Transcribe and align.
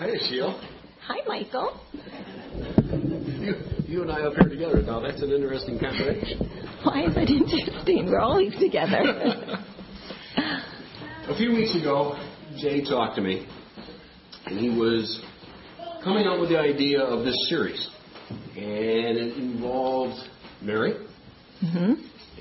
Hey, 0.00 0.16
Sheila. 0.28 0.58
Hi, 1.02 1.18
Michael. 1.28 1.78
You, 3.38 3.54
you 3.86 4.00
and 4.02 4.10
I 4.10 4.22
up 4.22 4.32
here 4.32 4.48
together. 4.48 4.80
Now, 4.82 5.00
that's 5.00 5.20
an 5.20 5.30
interesting 5.30 5.78
combination. 5.78 6.38
Why 6.84 7.04
is 7.04 7.12
it 7.16 7.28
interesting? 7.28 8.06
We're 8.06 8.20
always 8.20 8.54
together. 8.58 8.96
A 11.28 11.36
few 11.36 11.50
weeks 11.52 11.74
ago, 11.76 12.16
Jay 12.56 12.82
talked 12.82 13.16
to 13.16 13.20
me, 13.22 13.46
and 14.46 14.58
he 14.58 14.70
was 14.70 15.20
coming 16.02 16.26
up 16.26 16.40
with 16.40 16.48
the 16.48 16.58
idea 16.58 17.02
of 17.02 17.26
this 17.26 17.36
series. 17.50 17.86
And 18.56 19.18
it 19.18 19.36
involved 19.36 20.18
Mary, 20.62 20.94
Mm-hmm. 21.62 21.92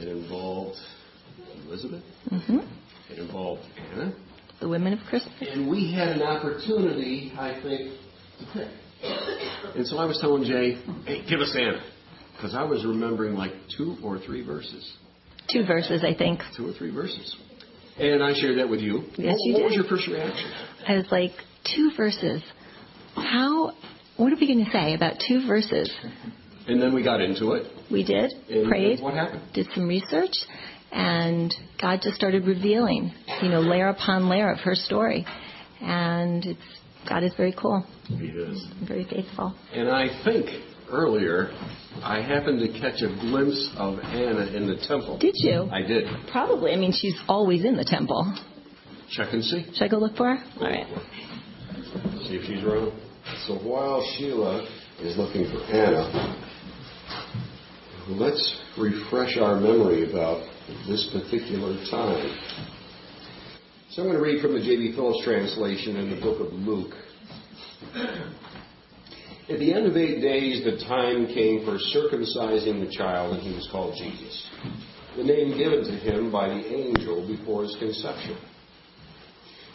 it 0.01 0.07
involved 0.07 0.77
Elizabeth, 1.67 2.03
Mm-hmm. 2.31 2.59
it 3.11 3.19
involved 3.19 3.63
Anna, 3.91 4.13
The 4.59 4.67
women 4.67 4.93
of 4.93 4.99
Christmas. 5.09 5.33
and 5.41 5.69
we 5.69 5.93
had 5.93 6.09
an 6.09 6.21
opportunity, 6.21 7.31
I 7.37 7.53
think, 7.61 7.91
to 8.39 8.45
pick. 8.53 8.67
And 9.75 9.87
so 9.87 9.97
I 9.97 10.05
was 10.05 10.17
telling 10.19 10.43
Jay, 10.43 10.73
hey, 11.05 11.23
give 11.29 11.39
us 11.39 11.55
Anna. 11.57 11.81
Because 12.35 12.55
I 12.55 12.63
was 12.63 12.85
remembering 12.85 13.35
like 13.35 13.51
two 13.77 13.95
or 14.03 14.19
three 14.19 14.45
verses. 14.45 14.93
Two 15.51 15.65
verses, 15.65 16.03
I 16.03 16.13
think. 16.13 16.41
Two 16.57 16.67
or 16.69 16.73
three 16.73 16.91
verses. 16.93 17.35
And 17.97 18.23
I 18.23 18.33
shared 18.33 18.59
that 18.59 18.69
with 18.69 18.79
you. 18.81 19.03
Yes, 19.17 19.35
what, 19.35 19.45
you 19.45 19.53
what 19.53 19.63
was 19.63 19.73
your 19.75 19.83
first 19.85 20.07
reaction? 20.07 20.51
I 20.87 20.95
was 20.95 21.07
like, 21.11 21.31
two 21.75 21.91
verses. 21.97 22.41
How? 23.15 23.73
What 24.17 24.31
are 24.33 24.37
we 24.39 24.47
going 24.47 24.63
to 24.65 24.71
say 24.71 24.93
about 24.93 25.15
two 25.27 25.45
verses? 25.47 25.89
And 26.67 26.81
then 26.81 26.93
we 26.93 27.03
got 27.03 27.19
into 27.21 27.53
it. 27.53 27.67
We 27.91 28.03
did, 28.05 28.31
And 28.49 28.69
prayed, 28.69 29.01
What 29.01 29.15
happened? 29.15 29.41
did 29.53 29.67
some 29.73 29.87
research, 29.87 30.33
and 30.91 31.53
God 31.81 31.99
just 32.01 32.15
started 32.15 32.45
revealing, 32.45 33.13
you 33.41 33.49
know, 33.49 33.59
layer 33.61 33.89
upon 33.89 34.29
layer 34.29 34.51
of 34.51 34.59
her 34.59 34.75
story. 34.75 35.25
And 35.81 36.45
it's 36.45 36.59
God 37.07 37.23
is 37.23 37.31
very 37.37 37.53
cool, 37.57 37.85
He 38.07 38.25
is. 38.27 38.65
very 38.87 39.05
faithful. 39.05 39.55
And 39.73 39.89
I 39.89 40.21
think 40.25 40.47
earlier 40.91 41.49
I 42.03 42.21
happened 42.21 42.59
to 42.59 42.79
catch 42.79 43.01
a 43.01 43.07
glimpse 43.21 43.69
of 43.77 43.99
Anna 43.99 44.47
in 44.55 44.67
the 44.67 44.75
temple. 44.87 45.17
Did 45.17 45.35
you? 45.37 45.69
I 45.71 45.81
did. 45.81 46.05
Probably. 46.31 46.71
I 46.73 46.75
mean, 46.75 46.91
she's 46.91 47.15
always 47.27 47.63
in 47.63 47.77
the 47.77 47.85
temple. 47.85 48.33
Check 49.11 49.29
and 49.31 49.43
see. 49.43 49.65
Should 49.73 49.83
I 49.83 49.87
go 49.87 49.97
look 49.97 50.15
for 50.17 50.35
her? 50.35 50.43
All 50.59 50.67
right. 50.69 50.85
See 52.27 52.35
if 52.35 52.45
she's 52.45 52.63
around. 52.63 52.91
So 53.47 53.55
while 53.55 54.03
Sheila 54.17 54.67
is 55.01 55.17
looking 55.17 55.45
for 55.49 55.63
Anna, 55.71 56.35
let's 58.09 58.61
refresh 58.77 59.37
our 59.37 59.59
memory 59.59 60.09
about 60.09 60.45
this 60.87 61.09
particular 61.11 61.75
time. 61.89 62.37
So 63.91 64.03
I'm 64.03 64.07
going 64.07 64.17
to 64.17 64.23
read 64.23 64.41
from 64.41 64.53
the 64.53 64.61
J.B. 64.61 64.93
Phillips 64.95 65.23
translation 65.23 65.95
in 65.97 66.09
the 66.11 66.21
book 66.21 66.39
of 66.39 66.53
Luke. 66.53 66.93
At 69.49 69.57
the 69.57 69.73
end 69.73 69.87
of 69.87 69.97
eight 69.97 70.21
days, 70.21 70.63
the 70.63 70.77
time 70.85 71.25
came 71.27 71.65
for 71.65 71.79
circumcising 71.89 72.85
the 72.85 72.91
child, 72.95 73.33
and 73.33 73.41
he 73.41 73.53
was 73.55 73.67
called 73.71 73.95
Jesus, 73.97 74.47
the 75.17 75.23
name 75.23 75.57
given 75.57 75.83
to 75.85 75.91
him 75.91 76.31
by 76.31 76.49
the 76.49 76.61
angel 76.71 77.27
before 77.27 77.63
his 77.63 77.75
conception. 77.79 78.37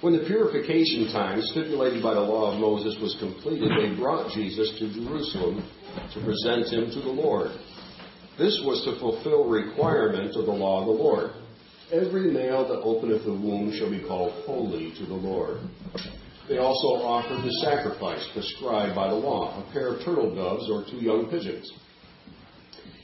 When 0.01 0.13
the 0.13 0.27
purification 0.27 1.11
time 1.13 1.41
stipulated 1.43 2.03
by 2.03 2.15
the 2.15 2.21
law 2.21 2.53
of 2.53 2.61
Moses 2.61 2.95
was 3.01 3.17
completed, 3.19 3.73
they 3.73 3.97
brought 3.97 4.31
Jesus 4.33 4.71
to 4.79 4.93
Jerusalem 4.93 5.69
to 6.13 6.21
present 6.23 6.69
him 6.69 6.91
to 6.93 7.01
the 7.01 7.09
Lord. 7.09 7.51
This 8.37 8.61
was 8.65 8.83
to 8.85 8.99
fulfill 8.99 9.49
requirement 9.49 10.35
of 10.35 10.47
the 10.47 10.53
law 10.53 10.81
of 10.81 10.87
the 10.87 11.03
Lord. 11.03 11.31
Every 11.93 12.33
male 12.33 12.67
that 12.67 12.83
openeth 12.83 13.25
the 13.25 13.33
womb 13.33 13.73
shall 13.79 13.91
be 13.91 14.03
called 14.03 14.33
holy 14.45 14.93
to 14.99 15.07
the 15.07 15.15
Lord. 15.15 15.59
They 16.49 16.59
also 16.59 16.89
offered 17.07 17.45
the 17.45 17.53
sacrifice 17.63 18.27
prescribed 18.33 18.97
by 18.97 19.09
the 19.09 19.15
law, 19.15 19.63
a 19.63 19.73
pair 19.73 19.95
of 19.95 20.05
turtle 20.05 20.35
doves 20.35 20.69
or 20.69 20.85
two 20.91 20.99
young 20.99 21.31
pigeons. 21.31 21.73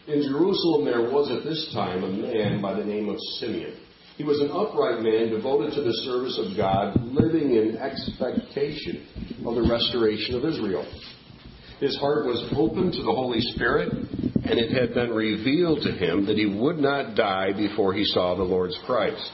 In 0.09 0.22
Jerusalem 0.22 0.84
there 0.84 1.11
was 1.11 1.31
at 1.31 1.44
this 1.44 1.70
time 1.72 2.03
a 2.03 2.09
man 2.09 2.60
by 2.60 2.75
the 2.75 2.84
name 2.84 3.09
of 3.09 3.16
Simeon. 3.38 3.78
He 4.16 4.25
was 4.25 4.41
an 4.41 4.50
upright 4.50 5.00
man 5.00 5.31
devoted 5.31 5.72
to 5.75 5.83
the 5.83 5.94
service 6.04 6.38
of 6.43 6.56
God, 6.56 7.00
living 7.00 7.54
in 7.54 7.78
expectation 7.78 9.06
of 9.47 9.54
the 9.54 9.66
restoration 9.71 10.34
of 10.34 10.44
Israel. 10.44 10.84
His 11.78 11.97
heart 11.97 12.27
was 12.27 12.53
open 12.56 12.91
to 12.93 13.03
the 13.03 13.15
Holy 13.15 13.41
Spirit, 13.41 13.93
and 14.50 14.59
it 14.59 14.72
had 14.72 14.94
been 14.94 15.11
revealed 15.11 15.81
to 15.83 15.93
him 15.93 16.27
that 16.27 16.37
he 16.37 16.47
would 16.47 16.77
not 16.77 17.15
die 17.15 17.53
before 17.53 17.94
he 17.94 18.05
saw 18.05 18.34
the 18.34 18.43
Lord's 18.43 18.77
Christ. 18.84 19.31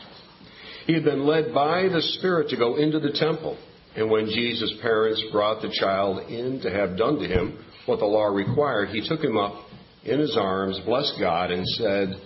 He 0.87 0.93
had 0.93 1.05
been 1.05 1.27
led 1.27 1.55
by 1.55 1.89
the 1.89 2.03
Spirit 2.19 2.51
to 2.51 2.59
go 2.59 2.77
into 2.77 3.01
the 3.01 3.13
temple, 3.13 3.57
and 3.97 4.11
when 4.11 4.27
Jesus' 4.27 4.75
parents 4.83 5.25
brought 5.33 5.63
the 5.63 5.75
child 5.81 6.31
in 6.31 6.61
to 6.61 6.71
have 6.71 6.99
done 6.99 7.19
to 7.19 7.27
him 7.27 7.65
what 7.87 7.99
the 7.99 8.05
law 8.05 8.27
required, 8.27 8.91
he 8.91 9.09
took 9.09 9.21
him 9.21 9.39
up 9.39 9.65
in 10.05 10.21
his 10.21 10.37
arms, 10.39 10.79
blessed 10.85 11.15
God, 11.19 11.51
and 11.51 11.67
said, 11.67 12.21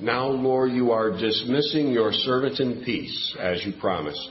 Now, 0.00 0.26
Lord, 0.26 0.72
you 0.72 0.90
are 0.90 1.12
dismissing 1.12 1.92
your 1.92 2.12
servant 2.12 2.58
in 2.58 2.82
peace, 2.84 3.36
as 3.38 3.64
you 3.64 3.74
promised. 3.80 4.28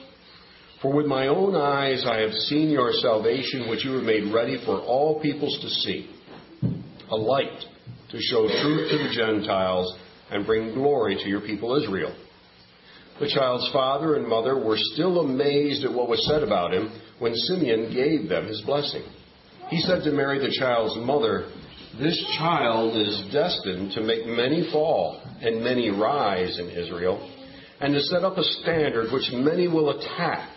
For 0.81 0.94
with 0.94 1.06
my 1.06 1.28
own 1.28 1.56
eyes 1.56 2.06
I 2.06 2.20
have 2.20 2.34
seen 2.34 2.70
your 2.70 2.92
salvation, 2.92 3.70
which 3.70 3.86
you 3.86 3.94
have 3.94 4.03
made 4.03 4.34
ready 4.34 4.62
for 4.66 4.81
all 4.81 5.22
peoples 5.22 5.58
to 5.62 5.70
see, 5.70 6.14
a 7.09 7.16
light 7.16 7.64
to 8.12 8.19
show 8.19 8.47
truth 8.47 8.90
to 8.91 8.97
the 8.97 9.13
Gentiles 9.13 9.97
and 10.31 10.45
bring 10.45 10.73
glory 10.73 11.16
to 11.16 11.29
your 11.29 11.41
people 11.41 11.75
Israel. 11.81 12.16
The 13.19 13.29
child's 13.34 13.72
father 13.73 14.16
and 14.16 14.28
mother 14.28 14.63
were 14.63 14.78
still 14.78 15.22
amazed 15.22 15.84
at 15.84 15.94
what 15.94 16.09
was 16.09 16.25
said 16.28 16.44
about 16.44 16.73
him 16.73 16.91
when 17.19 17.34
Simeon 17.34 17.91
gave 17.91 18.29
them 18.29 18.46
his 18.47 18.62
blessing. 18.62 19.03
He 19.69 19.81
said 19.81 20.03
to 20.03 20.12
Mary, 20.12 20.40
the 20.40 20.56
child's 20.59 20.96
mother, 21.06 21.50
This 22.00 22.17
child 22.38 22.96
is 22.96 23.29
destined 23.34 23.94
to 23.94 24.01
make 24.01 24.25
many 24.25 24.69
fall 24.72 25.22
and 25.41 25.63
many 25.63 25.90
rise 25.90 26.59
in 26.59 26.69
Israel, 26.69 27.34
and 27.81 27.94
to 27.94 28.01
set 28.01 28.23
up 28.23 28.38
a 28.38 28.44
standard 28.44 29.12
which 29.12 29.31
many 29.34 29.67
will 29.67 29.90
attack, 29.90 30.50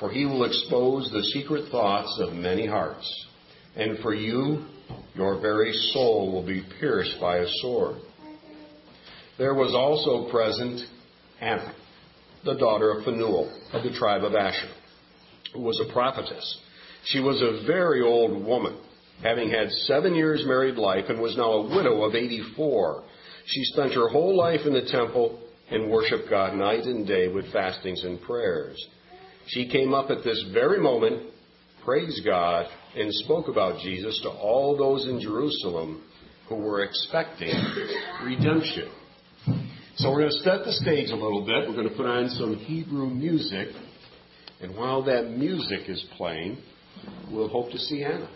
for 0.00 0.10
he 0.10 0.26
will 0.26 0.44
expose 0.44 1.10
the 1.10 1.22
secret 1.34 1.70
thoughts 1.70 2.18
of 2.20 2.34
many 2.34 2.66
hearts. 2.66 3.26
And 3.76 4.00
for 4.00 4.12
you, 4.12 4.66
your 5.14 5.40
very 5.40 5.72
soul 5.92 6.32
will 6.32 6.46
be 6.46 6.62
pierced 6.80 7.20
by 7.20 7.38
a 7.38 7.46
sword. 7.60 7.96
There 9.38 9.54
was 9.54 9.74
also 9.74 10.30
present 10.30 10.80
Anna, 11.40 11.74
the 12.44 12.54
daughter 12.54 12.90
of 12.90 13.04
Phanuel 13.04 13.50
of 13.72 13.82
the 13.82 13.96
tribe 13.98 14.24
of 14.24 14.34
Asher, 14.34 14.70
who 15.54 15.62
was 15.62 15.80
a 15.80 15.92
prophetess. 15.92 16.58
She 17.04 17.20
was 17.20 17.42
a 17.42 17.66
very 17.66 18.02
old 18.02 18.44
woman, 18.44 18.78
having 19.22 19.50
had 19.50 19.70
seven 19.86 20.14
years 20.14 20.44
married 20.46 20.76
life, 20.76 21.06
and 21.08 21.20
was 21.20 21.36
now 21.36 21.52
a 21.52 21.76
widow 21.76 22.02
of 22.04 22.14
84. 22.14 23.02
She 23.46 23.64
spent 23.64 23.94
her 23.94 24.08
whole 24.08 24.36
life 24.36 24.60
in 24.66 24.72
the 24.72 24.86
temple 24.86 25.40
and 25.70 25.90
worshiped 25.90 26.30
God 26.30 26.54
night 26.54 26.84
and 26.84 27.06
day 27.06 27.28
with 27.28 27.52
fastings 27.52 28.04
and 28.04 28.20
prayers. 28.22 28.76
She 29.48 29.68
came 29.68 29.94
up 29.94 30.10
at 30.10 30.22
this 30.22 30.44
very 30.52 30.78
moment, 30.78 31.31
praised 31.84 32.24
God, 32.24 32.66
and 32.96 33.12
spoke 33.24 33.48
about 33.48 33.80
Jesus 33.80 34.20
to 34.22 34.28
all 34.28 34.76
those 34.76 35.06
in 35.06 35.20
Jerusalem 35.20 36.02
who 36.48 36.56
were 36.56 36.82
expecting 36.82 37.54
redemption. 38.24 38.90
So 39.96 40.10
we're 40.10 40.20
going 40.20 40.30
to 40.30 40.38
set 40.38 40.64
the 40.64 40.72
stage 40.72 41.10
a 41.10 41.16
little 41.16 41.44
bit. 41.44 41.68
We're 41.68 41.74
going 41.74 41.88
to 41.88 41.94
put 41.94 42.06
on 42.06 42.28
some 42.30 42.56
Hebrew 42.56 43.08
music. 43.08 43.68
And 44.60 44.76
while 44.76 45.02
that 45.04 45.30
music 45.30 45.88
is 45.88 46.04
playing, 46.16 46.58
we'll 47.30 47.48
hope 47.48 47.70
to 47.72 47.78
see 47.78 48.02
Anna. 48.02 48.28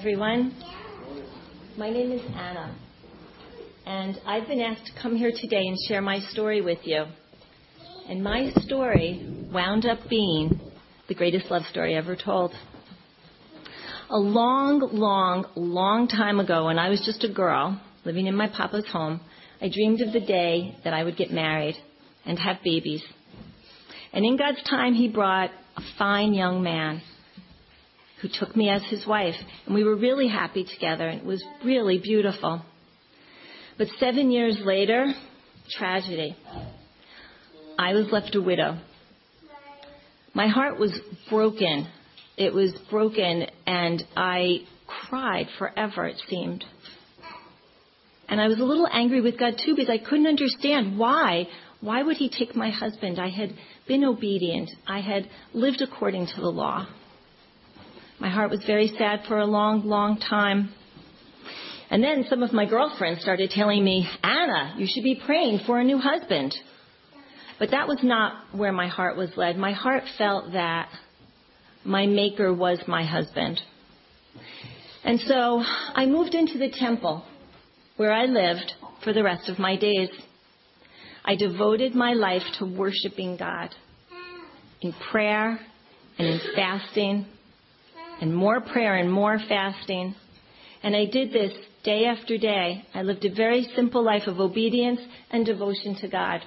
Everyone. 0.00 0.54
My 1.76 1.90
name 1.90 2.10
is 2.10 2.22
Anna, 2.34 2.74
and 3.84 4.18
I've 4.24 4.48
been 4.48 4.62
asked 4.62 4.86
to 4.86 4.92
come 5.02 5.14
here 5.14 5.30
today 5.30 5.66
and 5.66 5.76
share 5.86 6.00
my 6.00 6.20
story 6.30 6.62
with 6.62 6.78
you. 6.84 7.04
And 8.08 8.24
my 8.24 8.50
story 8.60 9.46
wound 9.52 9.84
up 9.84 9.98
being 10.08 10.58
the 11.06 11.14
greatest 11.14 11.50
love 11.50 11.64
story 11.70 11.96
ever 11.96 12.16
told. 12.16 12.54
A 14.08 14.16
long, 14.16 14.88
long, 14.90 15.44
long 15.54 16.08
time 16.08 16.40
ago, 16.40 16.64
when 16.64 16.78
I 16.78 16.88
was 16.88 17.02
just 17.04 17.22
a 17.22 17.28
girl 17.30 17.78
living 18.06 18.26
in 18.26 18.34
my 18.34 18.48
papa's 18.48 18.88
home, 18.90 19.20
I 19.60 19.68
dreamed 19.68 20.00
of 20.00 20.14
the 20.14 20.26
day 20.26 20.78
that 20.82 20.94
I 20.94 21.04
would 21.04 21.18
get 21.18 21.30
married 21.30 21.76
and 22.24 22.38
have 22.38 22.56
babies. 22.64 23.02
And 24.14 24.24
in 24.24 24.38
God's 24.38 24.62
time, 24.62 24.94
He 24.94 25.08
brought 25.08 25.50
a 25.76 25.82
fine 25.98 26.32
young 26.32 26.62
man 26.62 27.02
who 28.20 28.28
took 28.32 28.54
me 28.56 28.68
as 28.68 28.82
his 28.90 29.06
wife. 29.06 29.34
And 29.66 29.74
we 29.74 29.84
were 29.84 29.96
really 29.96 30.28
happy 30.28 30.64
together, 30.64 31.08
and 31.08 31.20
it 31.20 31.26
was 31.26 31.42
really 31.64 31.98
beautiful. 31.98 32.62
But 33.78 33.88
seven 33.98 34.30
years 34.30 34.58
later, 34.62 35.12
tragedy. 35.70 36.36
I 37.78 37.94
was 37.94 38.08
left 38.12 38.34
a 38.34 38.42
widow. 38.42 38.78
My 40.34 40.48
heart 40.48 40.78
was 40.78 40.92
broken. 41.28 41.88
It 42.36 42.52
was 42.52 42.72
broken, 42.90 43.46
and 43.66 44.02
I 44.16 44.66
cried 44.86 45.46
forever, 45.58 46.06
it 46.06 46.20
seemed. 46.28 46.64
And 48.28 48.40
I 48.40 48.46
was 48.46 48.60
a 48.60 48.64
little 48.64 48.86
angry 48.90 49.20
with 49.20 49.38
God 49.38 49.54
too 49.64 49.74
because 49.74 49.90
I 49.90 49.98
couldn't 49.98 50.26
understand 50.26 50.98
why. 50.98 51.48
Why 51.80 52.02
would 52.02 52.16
He 52.16 52.28
take 52.28 52.54
my 52.54 52.70
husband? 52.70 53.18
I 53.18 53.28
had 53.28 53.54
been 53.88 54.04
obedient. 54.04 54.70
I 54.86 55.00
had 55.00 55.28
lived 55.52 55.80
according 55.80 56.26
to 56.26 56.40
the 56.40 56.48
law. 56.48 56.86
My 58.20 58.28
heart 58.28 58.50
was 58.50 58.62
very 58.66 58.88
sad 58.98 59.22
for 59.26 59.38
a 59.38 59.46
long, 59.46 59.86
long 59.86 60.18
time. 60.18 60.74
And 61.90 62.04
then 62.04 62.26
some 62.28 62.42
of 62.42 62.52
my 62.52 62.66
girlfriends 62.66 63.22
started 63.22 63.50
telling 63.50 63.82
me, 63.82 64.06
Anna, 64.22 64.74
you 64.76 64.86
should 64.86 65.02
be 65.02 65.20
praying 65.24 65.60
for 65.66 65.80
a 65.80 65.84
new 65.84 65.96
husband. 65.96 66.54
But 67.58 67.70
that 67.70 67.88
was 67.88 68.00
not 68.02 68.54
where 68.54 68.72
my 68.72 68.88
heart 68.88 69.16
was 69.16 69.30
led. 69.36 69.56
My 69.56 69.72
heart 69.72 70.04
felt 70.18 70.52
that 70.52 70.90
my 71.82 72.06
maker 72.06 72.52
was 72.52 72.78
my 72.86 73.04
husband. 73.04 73.58
And 75.02 75.18
so 75.20 75.62
I 75.64 76.04
moved 76.04 76.34
into 76.34 76.58
the 76.58 76.70
temple 76.70 77.24
where 77.96 78.12
I 78.12 78.26
lived 78.26 78.74
for 79.02 79.14
the 79.14 79.22
rest 79.22 79.48
of 79.48 79.58
my 79.58 79.76
days. 79.76 80.10
I 81.24 81.36
devoted 81.36 81.94
my 81.94 82.12
life 82.12 82.42
to 82.58 82.66
worshiping 82.66 83.38
God 83.38 83.74
in 84.82 84.92
prayer 85.10 85.58
and 86.18 86.28
in 86.28 86.40
fasting 86.54 87.26
and 88.20 88.34
more 88.34 88.60
prayer 88.60 88.96
and 88.96 89.10
more 89.10 89.38
fasting. 89.48 90.14
And 90.82 90.94
I 90.94 91.06
did 91.06 91.32
this 91.32 91.52
day 91.84 92.04
after 92.06 92.38
day. 92.38 92.84
I 92.94 93.02
lived 93.02 93.24
a 93.24 93.34
very 93.34 93.66
simple 93.74 94.02
life 94.04 94.26
of 94.26 94.40
obedience 94.40 95.00
and 95.30 95.44
devotion 95.44 95.96
to 96.00 96.08
God. 96.08 96.40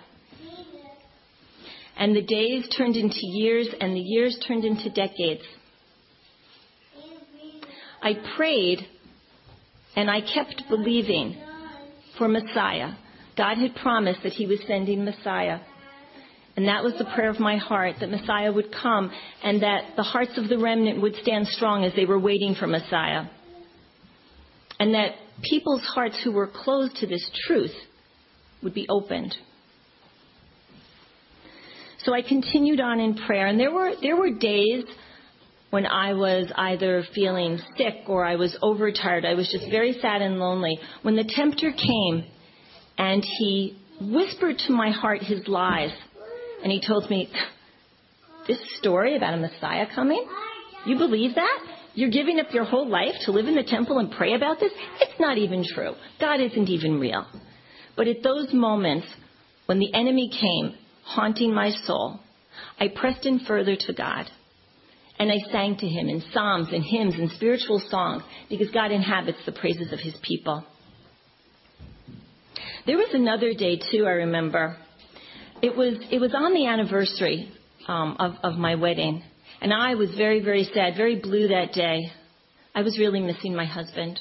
And 1.96 2.16
the 2.16 2.24
days 2.24 2.68
turned 2.76 2.96
into 2.96 3.20
years, 3.22 3.68
and 3.80 3.96
the 3.96 4.02
years 4.02 4.38
turned 4.48 4.66
into 4.66 4.90
decades. 4.90 5.44
I 8.02 8.14
prayed, 8.36 8.80
and 9.96 10.10
I 10.10 10.22
kept 10.22 10.64
believing 10.70 11.38
for 12.18 12.28
Messiah. 12.28 12.94
God 13.38 13.58
had 13.58 13.76
promised 13.76 14.24
that 14.24 14.34
He 14.34 14.48
was 14.48 14.60
sending 14.68 15.06
Messiah. 15.06 15.60
And 16.56 16.68
that 16.68 16.84
was 16.84 16.94
the 16.98 17.06
prayer 17.06 17.30
of 17.30 17.40
my 17.40 17.58
heart 17.58 17.96
that 18.00 18.10
Messiah 18.10 18.52
would 18.52 18.72
come 18.72 19.12
and 19.44 19.64
that 19.64 19.96
the 19.96 20.04
hearts 20.04 20.38
of 20.38 20.50
the 20.50 20.58
remnant 20.58 21.02
would 21.02 21.16
stand 21.16 21.48
strong 21.48 21.84
as 21.84 21.94
they 21.96 22.06
were 22.06 22.20
waiting 22.20 22.56
for 22.56 22.68
Messiah. 22.68 23.26
And 24.80 24.94
that 24.94 25.16
people's 25.42 25.82
hearts 25.82 26.20
who 26.24 26.32
were 26.32 26.48
closed 26.48 26.98
to 26.98 27.08
this 27.08 27.28
truth 27.48 27.74
would 28.62 28.74
be 28.74 28.88
opened. 28.88 29.36
So 32.00 32.14
I 32.14 32.22
continued 32.22 32.82
on 32.82 33.00
in 33.00 33.16
prayer, 33.16 33.48
and 33.48 33.60
there 33.60 33.72
were, 33.72 33.94
there 34.02 34.18
were 34.18 34.32
days 34.32 34.84
when 35.70 35.88
I 35.88 36.14
was 36.14 36.52
either 36.56 37.04
feeling 37.16 37.60
sick 37.78 38.08
or 38.08 38.26
I 38.26 38.36
was 38.36 38.56
overtired. 38.62 39.26
I 39.26 39.34
was 39.34 39.50
just 39.50 39.72
very 39.72 39.94
sad 40.02 40.22
and 40.22 40.38
lonely. 40.38 40.78
When 41.02 41.16
the 41.16 41.24
tempter 41.24 41.72
came 41.72 42.26
and 42.98 43.24
he 43.40 43.80
whispered 44.00 44.58
to 44.68 44.74
my 44.74 44.92
heart 44.92 45.24
his 45.24 45.48
lies 45.48 45.92
and 46.64 46.72
he 46.72 46.82
told 46.86 47.10
me, 47.10 47.30
This 48.48 48.60
story 48.80 49.16
about 49.16 49.34
a 49.34 49.38
Messiah 49.38 49.86
coming? 49.94 50.26
You 50.86 50.98
believe 50.98 51.36
that? 51.36 51.60
You're 51.94 52.10
giving 52.10 52.40
up 52.40 52.48
your 52.52 52.64
whole 52.64 52.88
life 52.88 53.14
to 53.26 53.32
live 53.32 53.48
in 53.48 53.56
the 53.56 53.64
temple 53.64 54.00
and 54.00 54.12
pray 54.12 54.34
about 54.34 54.60
this? 54.60 54.72
It's 55.00 55.20
not 55.20 55.38
even 55.38 55.64
true. 55.64 55.94
God 56.20 56.42
isn't 56.42 56.70
even 56.70 57.00
real. 57.00 57.28
But 57.96 58.08
at 58.08 58.24
those 58.24 58.52
moments 58.52 59.06
when 59.66 59.80
the 59.80 59.94
enemy 59.94 60.30
came 60.30 60.76
haunting 61.04 61.54
my 61.54 61.70
soul, 61.70 62.20
I 62.80 62.88
pressed 62.88 63.26
in 63.26 63.40
further 63.40 63.76
to 63.76 63.94
God. 63.94 64.26
And 65.20 65.32
I 65.32 65.38
sang 65.52 65.78
to 65.78 65.88
him 65.88 66.10
in 66.10 66.24
psalms 66.34 66.70
and 66.72 66.84
hymns 66.84 67.14
and 67.16 67.30
spiritual 67.32 67.82
songs 67.88 68.24
because 68.50 68.72
God 68.72 68.92
inhabits 68.92 69.38
the 69.46 69.52
praises 69.52 69.94
of 69.94 70.00
his 70.00 70.16
people. 70.24 70.66
There 72.86 72.98
was 72.98 73.14
another 73.14 73.54
day, 73.54 73.78
too, 73.78 74.06
I 74.06 74.24
remember, 74.26 74.76
it 75.64 75.78
was 75.78 75.96
it 76.12 76.20
was 76.20 76.34
on 76.36 76.54
the 76.54 76.68
anniversary 76.68 77.50
um, 77.88 78.18
of 78.20 78.34
of 78.44 78.60
my 78.60 78.76
wedding, 78.76 79.24
and 79.62 79.74
I 79.74 79.96
was 79.96 80.14
very 80.16 80.42
very 80.44 80.66
sad, 80.66 80.96
very 80.98 81.16
blue 81.16 81.48
that 81.48 81.72
day. 81.72 82.12
I 82.76 82.82
was 82.82 83.00
really 83.00 83.22
missing 83.22 83.56
my 83.56 83.66
husband. 83.66 84.20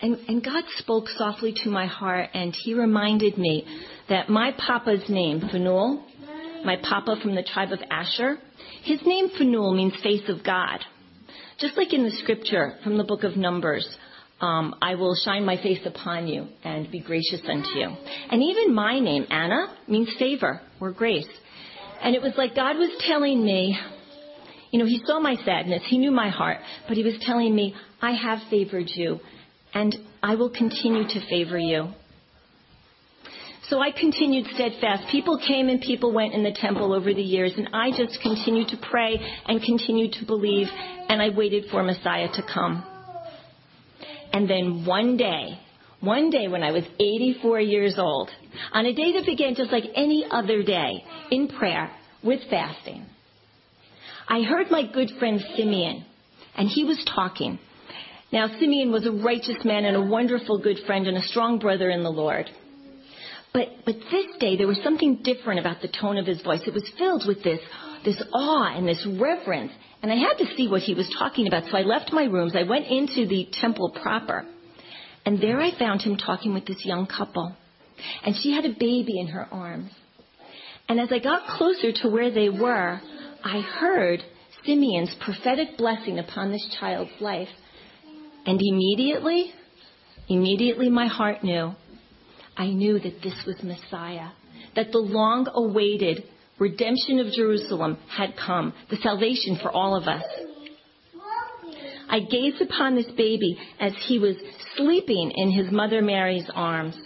And, 0.00 0.16
and 0.28 0.44
God 0.44 0.62
spoke 0.76 1.08
softly 1.08 1.52
to 1.64 1.70
my 1.70 1.86
heart, 1.86 2.30
and 2.32 2.54
He 2.54 2.74
reminded 2.74 3.36
me 3.36 3.66
that 4.08 4.28
my 4.28 4.52
papa's 4.56 5.08
name, 5.08 5.40
Phanuel, 5.40 6.04
my 6.64 6.76
papa 6.76 7.16
from 7.20 7.34
the 7.34 7.42
tribe 7.42 7.72
of 7.72 7.80
Asher, 7.90 8.38
his 8.84 9.00
name 9.04 9.30
Phanuel 9.30 9.74
means 9.74 9.94
face 10.00 10.28
of 10.28 10.44
God. 10.44 10.78
Just 11.58 11.76
like 11.76 11.92
in 11.92 12.04
the 12.04 12.12
scripture 12.12 12.78
from 12.84 12.96
the 12.96 13.02
book 13.02 13.24
of 13.24 13.36
Numbers, 13.36 13.88
um, 14.40 14.76
I 14.80 14.94
will 14.94 15.16
shine 15.16 15.44
my 15.44 15.56
face 15.56 15.84
upon 15.84 16.28
you 16.28 16.46
and 16.62 16.90
be 16.90 17.00
gracious 17.00 17.40
unto 17.48 17.68
you. 17.70 17.96
And 18.30 18.42
even 18.42 18.74
my 18.74 19.00
name, 19.00 19.26
Anna, 19.30 19.74
means 19.88 20.14
favor 20.18 20.60
or 20.80 20.92
grace. 20.92 21.28
And 22.02 22.14
it 22.14 22.22
was 22.22 22.34
like 22.36 22.54
God 22.54 22.76
was 22.76 22.90
telling 23.06 23.44
me, 23.44 23.76
you 24.70 24.78
know, 24.78 24.86
He 24.86 25.02
saw 25.04 25.18
my 25.18 25.34
sadness, 25.44 25.82
He 25.86 25.98
knew 25.98 26.12
my 26.12 26.28
heart, 26.28 26.58
but 26.86 26.96
He 26.96 27.02
was 27.02 27.18
telling 27.22 27.54
me, 27.54 27.74
I 28.00 28.12
have 28.12 28.38
favored 28.48 28.88
you, 28.88 29.18
and 29.74 29.96
I 30.22 30.36
will 30.36 30.50
continue 30.50 31.04
to 31.08 31.28
favor 31.28 31.58
you. 31.58 31.88
So 33.68 33.80
I 33.80 33.90
continued 33.90 34.46
steadfast. 34.54 35.10
People 35.10 35.38
came 35.46 35.68
and 35.68 35.80
people 35.80 36.12
went 36.12 36.32
in 36.32 36.42
the 36.42 36.52
temple 36.52 36.94
over 36.94 37.12
the 37.12 37.22
years, 37.22 37.52
and 37.56 37.68
I 37.74 37.90
just 37.90 38.18
continued 38.22 38.68
to 38.68 38.78
pray 38.90 39.18
and 39.46 39.60
continued 39.62 40.12
to 40.12 40.24
believe, 40.24 40.68
and 41.08 41.20
I 41.20 41.30
waited 41.30 41.64
for 41.70 41.82
Messiah 41.82 42.28
to 42.32 42.42
come. 42.42 42.97
And 44.32 44.48
then 44.48 44.84
one 44.84 45.16
day, 45.16 45.58
one 46.00 46.30
day 46.30 46.48
when 46.48 46.62
I 46.62 46.70
was 46.70 46.84
84 47.00 47.60
years 47.60 47.94
old, 47.98 48.30
on 48.72 48.86
a 48.86 48.94
day 48.94 49.12
that 49.14 49.26
began 49.26 49.54
just 49.54 49.72
like 49.72 49.84
any 49.94 50.24
other 50.30 50.62
day, 50.62 51.04
in 51.30 51.48
prayer, 51.48 51.90
with 52.22 52.40
fasting, 52.50 53.06
I 54.28 54.42
heard 54.42 54.70
my 54.70 54.90
good 54.92 55.10
friend 55.18 55.40
Simeon, 55.56 56.04
and 56.56 56.68
he 56.68 56.84
was 56.84 57.02
talking. 57.14 57.58
Now, 58.30 58.48
Simeon 58.60 58.92
was 58.92 59.06
a 59.06 59.12
righteous 59.12 59.64
man 59.64 59.84
and 59.86 59.96
a 59.96 60.02
wonderful 60.02 60.58
good 60.58 60.78
friend 60.86 61.06
and 61.06 61.16
a 61.16 61.22
strong 61.22 61.58
brother 61.58 61.88
in 61.88 62.02
the 62.02 62.10
Lord. 62.10 62.50
But, 63.54 63.68
but 63.86 63.94
this 64.10 64.26
day, 64.38 64.56
there 64.56 64.66
was 64.66 64.80
something 64.84 65.20
different 65.24 65.60
about 65.60 65.80
the 65.80 65.88
tone 65.88 66.18
of 66.18 66.26
his 66.26 66.42
voice. 66.42 66.60
It 66.66 66.74
was 66.74 66.88
filled 66.98 67.26
with 67.26 67.42
this, 67.42 67.60
this 68.04 68.22
awe 68.34 68.76
and 68.76 68.86
this 68.86 69.06
reverence. 69.18 69.72
And 70.02 70.12
I 70.12 70.16
had 70.16 70.34
to 70.38 70.54
see 70.56 70.68
what 70.68 70.82
he 70.82 70.94
was 70.94 71.12
talking 71.18 71.48
about. 71.48 71.64
So 71.70 71.76
I 71.76 71.82
left 71.82 72.12
my 72.12 72.24
rooms. 72.24 72.54
I 72.54 72.62
went 72.62 72.86
into 72.86 73.26
the 73.26 73.48
temple 73.52 73.96
proper. 74.02 74.46
And 75.26 75.40
there 75.40 75.60
I 75.60 75.76
found 75.76 76.02
him 76.02 76.16
talking 76.16 76.54
with 76.54 76.66
this 76.66 76.84
young 76.84 77.06
couple. 77.06 77.54
And 78.24 78.36
she 78.36 78.52
had 78.52 78.64
a 78.64 78.70
baby 78.70 79.18
in 79.18 79.28
her 79.28 79.46
arms. 79.50 79.90
And 80.88 81.00
as 81.00 81.08
I 81.12 81.18
got 81.18 81.58
closer 81.58 81.92
to 82.02 82.08
where 82.08 82.30
they 82.30 82.48
were, 82.48 83.00
I 83.44 83.60
heard 83.60 84.22
Simeon's 84.64 85.14
prophetic 85.20 85.76
blessing 85.76 86.18
upon 86.18 86.50
this 86.50 86.76
child's 86.80 87.10
life. 87.20 87.48
And 88.46 88.60
immediately, 88.62 89.52
immediately 90.28 90.88
my 90.88 91.06
heart 91.06 91.42
knew. 91.42 91.72
I 92.56 92.68
knew 92.68 92.98
that 92.98 93.22
this 93.22 93.34
was 93.46 93.56
Messiah, 93.62 94.30
that 94.74 94.92
the 94.92 94.98
long 94.98 95.48
awaited 95.52 96.24
redemption 96.58 97.20
of 97.20 97.32
Jerusalem 97.32 97.98
had 98.08 98.34
come, 98.36 98.72
the 98.90 98.96
salvation 98.96 99.58
for 99.62 99.70
all 99.70 99.96
of 99.96 100.08
us. 100.08 100.24
I 102.08 102.20
gazed 102.20 102.60
upon 102.62 102.94
this 102.94 103.10
baby 103.16 103.58
as 103.78 103.92
he 104.06 104.18
was 104.18 104.36
sleeping 104.76 105.32
in 105.34 105.50
his 105.50 105.70
mother 105.70 106.00
Mary's 106.00 106.50
arms, 106.54 106.96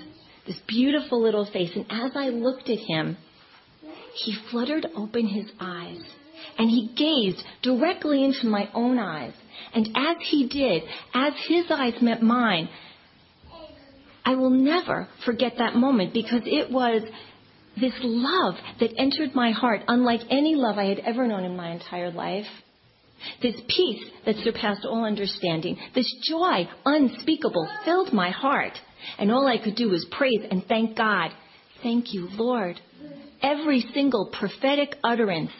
this 0.46 0.58
beautiful 0.66 1.20
little 1.20 1.44
face, 1.44 1.70
and 1.74 1.86
as 1.90 2.12
I 2.14 2.28
looked 2.28 2.68
at 2.68 2.78
him, 2.78 3.16
he 4.14 4.36
fluttered 4.50 4.86
open 4.94 5.26
his 5.26 5.50
eyes, 5.58 5.98
and 6.58 6.68
he 6.68 6.92
gazed 6.94 7.44
directly 7.62 8.24
into 8.24 8.46
my 8.46 8.68
own 8.74 8.98
eyes. 8.98 9.32
And 9.74 9.88
as 9.94 10.16
he 10.20 10.48
did, 10.48 10.82
as 11.14 11.32
his 11.48 11.70
eyes 11.70 12.00
met 12.00 12.22
mine, 12.22 12.68
I 14.24 14.34
will 14.34 14.50
never 14.50 15.08
forget 15.24 15.54
that 15.58 15.74
moment 15.74 16.12
because 16.12 16.42
it 16.44 16.70
was 16.70 17.02
this 17.80 17.94
love 18.02 18.54
that 18.80 18.92
entered 18.98 19.34
my 19.34 19.50
heart 19.50 19.82
unlike 19.88 20.20
any 20.30 20.54
love 20.54 20.78
I 20.78 20.84
had 20.84 20.98
ever 21.00 21.26
known 21.26 21.44
in 21.44 21.56
my 21.56 21.70
entire 21.70 22.10
life. 22.10 22.46
This 23.40 23.54
peace 23.68 24.04
that 24.26 24.36
surpassed 24.36 24.84
all 24.84 25.04
understanding, 25.04 25.76
this 25.94 26.12
joy 26.28 26.68
unspeakable 26.84 27.68
filled 27.84 28.12
my 28.12 28.30
heart. 28.30 28.72
And 29.18 29.30
all 29.30 29.46
I 29.46 29.62
could 29.62 29.76
do 29.76 29.90
was 29.90 30.06
praise 30.10 30.40
and 30.50 30.64
thank 30.66 30.96
God. 30.96 31.30
Thank 31.82 32.12
you, 32.12 32.28
Lord. 32.32 32.80
Every 33.40 33.84
single 33.94 34.30
prophetic 34.32 34.96
utterance 35.02 35.50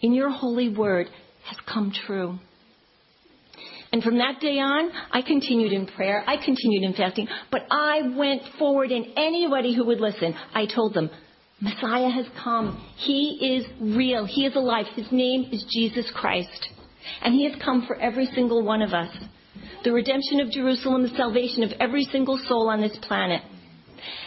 in 0.00 0.12
your 0.12 0.30
holy 0.30 0.68
word 0.68 1.08
has 1.44 1.56
come 1.72 1.92
true. 2.06 2.38
And 3.92 4.02
from 4.02 4.18
that 4.18 4.40
day 4.40 4.58
on, 4.58 4.90
I 5.10 5.20
continued 5.22 5.72
in 5.72 5.86
prayer. 5.86 6.24
I 6.26 6.36
continued 6.36 6.82
in 6.82 6.94
fasting. 6.94 7.28
But 7.50 7.66
I 7.70 8.16
went 8.16 8.42
forward, 8.58 8.90
and 8.90 9.06
anybody 9.16 9.74
who 9.74 9.84
would 9.86 10.00
listen, 10.00 10.34
I 10.54 10.66
told 10.66 10.94
them, 10.94 11.10
Messiah 11.62 12.10
has 12.10 12.26
come. 12.42 12.84
He 12.96 13.56
is 13.56 13.96
real. 13.96 14.24
He 14.26 14.46
is 14.46 14.56
alive. 14.56 14.86
His 14.96 15.06
name 15.12 15.48
is 15.52 15.64
Jesus 15.70 16.10
Christ. 16.12 16.68
And 17.22 17.32
He 17.32 17.48
has 17.48 17.60
come 17.62 17.86
for 17.86 17.94
every 17.96 18.26
single 18.34 18.64
one 18.64 18.82
of 18.82 18.92
us. 18.92 19.16
The 19.84 19.92
redemption 19.92 20.40
of 20.40 20.50
Jerusalem, 20.50 21.04
the 21.04 21.16
salvation 21.16 21.62
of 21.62 21.70
every 21.78 22.02
single 22.04 22.36
soul 22.48 22.68
on 22.68 22.80
this 22.80 22.98
planet. 23.02 23.42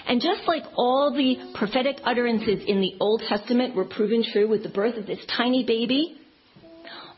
And 0.08 0.22
just 0.22 0.48
like 0.48 0.64
all 0.78 1.14
the 1.14 1.52
prophetic 1.58 1.98
utterances 2.06 2.64
in 2.66 2.80
the 2.80 2.94
Old 3.02 3.22
Testament 3.28 3.76
were 3.76 3.86
proven 3.86 4.24
true 4.32 4.48
with 4.48 4.64
the 4.64 4.70
birth 4.70 4.96
of 4.96 5.06
this 5.06 5.20
tiny 5.36 5.66
baby, 5.66 6.18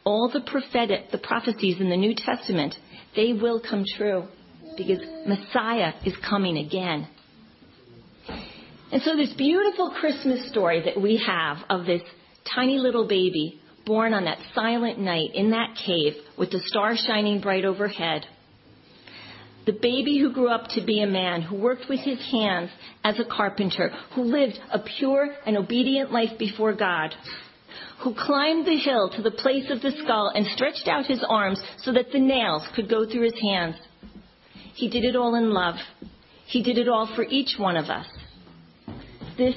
all 0.04 0.32
the 0.34 0.42
prophetic, 0.42 1.12
the 1.12 1.20
prophecies 1.20 1.80
in 1.80 1.90
the 1.90 1.98
New 1.98 2.16
Testament, 2.16 2.74
they 3.16 3.34
will 3.34 3.62
come 3.62 3.84
true 3.98 4.24
because 4.78 5.00
Messiah 5.28 5.94
is 6.06 6.16
coming 6.28 6.58
again. 6.58 7.08
And 8.92 9.02
so 9.02 9.18
this 9.18 9.34
beautiful 9.34 9.92
Christmas 10.00 10.50
story 10.50 10.82
that 10.86 11.02
we 11.02 11.22
have 11.26 11.58
of 11.70 11.86
this 11.86 12.02
tiny 12.56 12.78
little 12.78 13.06
baby 13.06 13.60
born 13.86 14.14
on 14.14 14.26
that 14.26 14.40
silent 14.56 14.98
night 14.98 15.32
in 15.34 15.52
that 15.52 15.76
cave 15.86 16.14
with 16.38 16.52
the 16.52 16.62
stars 16.66 17.04
shining 17.06 17.42
bright 17.42 17.66
overhead. 17.66 18.26
The 19.66 19.74
baby 19.74 20.20
who 20.20 20.32
grew 20.32 20.48
up 20.48 20.70
to 20.70 20.86
be 20.86 21.02
a 21.02 21.08
man, 21.08 21.42
who 21.42 21.58
worked 21.58 21.90
with 21.90 22.00
his 22.00 22.20
hands 22.32 22.70
as 23.04 23.20
a 23.20 23.26
carpenter, 23.26 23.92
who 24.16 24.24
lived 24.24 24.58
a 24.72 24.80
pure 24.80 25.36
and 25.46 25.58
obedient 25.58 26.14
life 26.14 26.38
before 26.40 26.74
God, 26.74 27.14
who 28.00 28.16
climbed 28.16 28.66
the 28.66 28.78
hill 28.78 29.10
to 29.10 29.22
the 29.22 29.32
place 29.32 29.70
of 29.70 29.82
the 29.82 29.92
skull 30.02 30.32
and 30.34 30.46
stretched 30.48 30.88
out 30.88 31.06
his 31.06 31.24
arms 31.28 31.62
so 31.80 31.92
that 31.92 32.14
the 32.14 32.20
nails 32.20 32.66
could 32.74 32.90
go 32.90 33.06
through 33.06 33.24
his 33.24 33.42
hands. 33.42 33.76
He 34.76 34.90
did 34.90 35.04
it 35.04 35.18
all 35.18 35.36
in 35.36 35.52
love. 35.52 35.76
He 36.46 36.64
did 36.64 36.78
it 36.78 36.88
all 36.88 37.14
for 37.14 37.26
each 37.26 37.56
one 37.60 37.76
of 37.76 37.90
us. 37.90 38.08
This, 39.38 39.56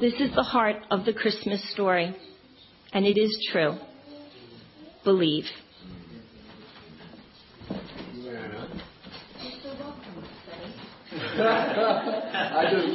this 0.00 0.12
is 0.20 0.34
the 0.34 0.42
heart 0.42 0.76
of 0.90 1.06
the 1.06 1.14
Christmas 1.14 1.62
story, 1.72 2.14
and 2.92 3.06
it 3.06 3.18
is 3.18 3.48
true. 3.50 3.78
Believe. 5.02 5.44
I 11.36 12.66
just 12.70 12.94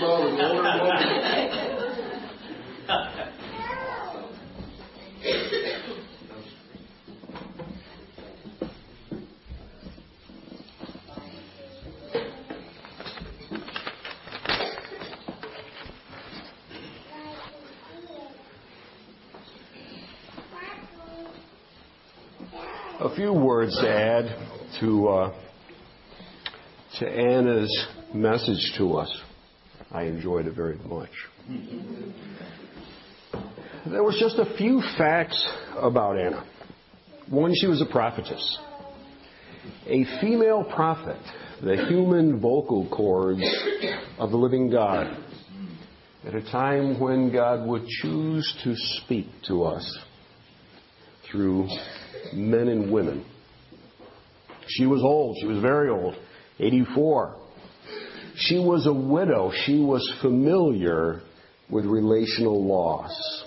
words 23.59 23.77
to 23.77 23.89
add 23.89 24.79
to 24.79 25.07
uh, 25.09 25.41
to 26.97 27.05
Anna's 27.05 27.87
message 28.13 28.73
to 28.77 28.95
us. 28.95 29.21
I 29.91 30.03
enjoyed 30.03 30.47
it 30.47 30.55
very 30.55 30.77
much. 30.77 31.09
There 33.85 34.01
was 34.01 34.17
just 34.17 34.37
a 34.39 34.55
few 34.55 34.81
facts 34.97 35.45
about 35.75 36.17
Anna. 36.17 36.45
One, 37.27 37.51
she 37.53 37.67
was 37.67 37.81
a 37.81 37.85
prophetess, 37.85 38.59
a 39.87 40.05
female 40.21 40.63
prophet, 40.63 41.19
the 41.61 41.85
human 41.89 42.39
vocal 42.39 42.87
cords 42.89 43.43
of 44.19 44.31
the 44.31 44.37
living 44.37 44.69
God, 44.69 45.17
at 46.25 46.33
a 46.33 46.49
time 46.49 46.97
when 46.97 47.33
God 47.33 47.67
would 47.67 47.85
choose 47.87 48.57
to 48.63 48.73
speak 49.03 49.27
to 49.49 49.63
us 49.63 49.99
through 51.29 51.67
men 52.33 52.69
and 52.69 52.89
women. 52.89 53.25
She 54.69 54.85
was 54.85 55.01
old. 55.01 55.37
She 55.41 55.47
was 55.47 55.59
very 55.61 55.89
old, 55.89 56.15
84. 56.59 57.35
She 58.35 58.59
was 58.59 58.85
a 58.87 58.93
widow. 58.93 59.51
She 59.65 59.79
was 59.79 60.07
familiar 60.21 61.21
with 61.69 61.85
relational 61.85 62.65
loss. 62.65 63.45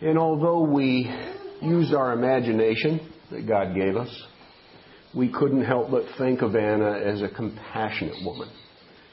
And 0.00 0.18
although 0.18 0.60
we 0.60 1.10
used 1.62 1.94
our 1.94 2.12
imagination 2.12 3.12
that 3.30 3.48
God 3.48 3.74
gave 3.74 3.96
us, 3.96 4.10
we 5.14 5.32
couldn't 5.32 5.64
help 5.64 5.90
but 5.90 6.04
think 6.18 6.42
of 6.42 6.54
Anna 6.54 6.92
as 6.92 7.22
a 7.22 7.28
compassionate 7.28 8.22
woman. 8.24 8.50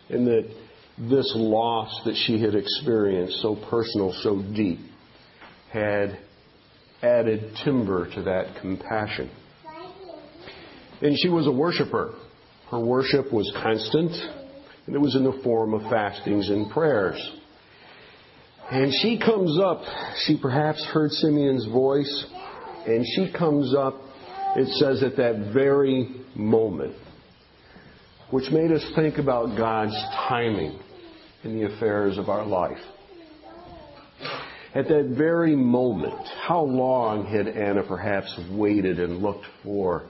And 0.10 0.28
that 0.28 0.50
this 0.98 1.32
loss 1.36 2.02
that 2.06 2.16
she 2.16 2.42
had 2.42 2.54
experienced, 2.54 3.42
so 3.42 3.56
personal, 3.70 4.14
so 4.22 4.42
deep, 4.54 4.80
had 5.72 6.20
added 7.02 7.56
timber 7.64 8.14
to 8.14 8.24
that 8.24 8.62
compassion. 8.62 9.32
And 11.03 11.17
she 11.19 11.27
was 11.27 11.48
a 11.48 11.51
worshiper. 11.51 12.13
Her 12.72 12.79
worship 12.79 13.31
was 13.33 13.51
constant, 13.62 14.12
and 14.88 14.95
it 14.95 15.00
was 15.00 15.15
in 15.15 15.25
the 15.25 15.38
form 15.43 15.74
of 15.74 15.81
fastings 15.91 16.50
and 16.50 16.72
prayers. 16.72 17.19
And 18.72 18.91
she 19.01 19.19
comes 19.19 19.60
up, 19.60 19.81
she 20.25 20.38
perhaps 20.41 20.81
heard 20.86 21.12
Simeon's 21.12 21.65
voice, 21.65 22.25
and 22.88 23.05
she 23.15 23.33
comes 23.38 23.75
up, 23.75 23.95
it 24.55 24.67
says, 24.75 25.03
at 25.03 25.17
that 25.17 25.51
very 25.53 26.10
moment, 26.36 26.95
which 28.31 28.50
made 28.50 28.72
us 28.72 28.83
think 28.95 29.17
about 29.17 29.57
God's 29.57 30.01
timing 30.29 30.79
in 31.43 31.60
the 31.60 31.65
affairs 31.65 32.17
of 32.17 32.29
our 32.29 32.45
life. 32.45 32.81
At 34.74 34.88
that 34.88 35.13
very 35.17 35.55
moment, 35.55 36.25
how 36.48 36.62
long 36.62 37.25
had 37.25 37.50
Anna 37.50 37.83
perhaps 37.83 38.33
waited 38.50 39.01
and 39.01 39.22
looked 39.22 39.45
for 39.63 40.10